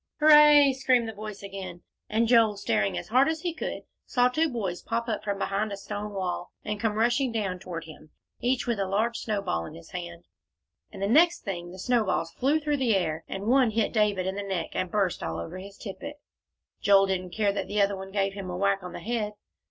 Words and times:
"Hooray!" 0.19 0.73
screamed 0.73 1.07
the 1.07 1.13
voice 1.13 1.43
again, 1.43 1.83
and 2.09 2.27
Joel, 2.27 2.57
staring 2.57 2.97
as 2.97 3.09
hard 3.09 3.29
as 3.29 3.41
he 3.41 3.53
could, 3.53 3.83
saw 4.07 4.29
two 4.29 4.49
boys 4.49 4.81
pop 4.81 5.07
up 5.07 5.23
from 5.23 5.37
behind 5.37 5.71
a 5.71 5.77
stone 5.77 6.13
wall, 6.15 6.49
and 6.65 6.79
come 6.79 6.95
rushing 6.95 7.31
down 7.31 7.59
toward 7.59 7.83
him, 7.83 8.09
each 8.39 8.65
with 8.65 8.79
a 8.79 8.87
large 8.87 9.19
snowball 9.19 9.63
in 9.67 9.75
his 9.75 9.91
hand. 9.91 10.23
And 10.91 11.03
the 11.03 11.07
next 11.07 11.41
thing, 11.43 11.69
the 11.69 11.77
snowballs 11.77 12.31
flew 12.31 12.59
through 12.59 12.77
the 12.77 12.95
air, 12.95 13.23
and 13.27 13.45
one 13.45 13.69
hit 13.69 13.93
David 13.93 14.25
in 14.25 14.33
the 14.33 14.41
neck, 14.41 14.69
and 14.73 14.89
burst 14.89 15.21
all 15.21 15.39
over 15.39 15.59
his 15.59 15.77
tippet. 15.77 16.15
Joel 16.81 17.05
didn't 17.05 17.29
care 17.35 17.51
that 17.53 17.67
the 17.67 17.79
other 17.79 17.95
one 17.95 18.09
gave 18.11 18.33
him 18.33 18.49
a 18.49 18.57
whack 18.57 18.81
on 18.81 18.93
the 18.93 19.01
head. 19.01 19.33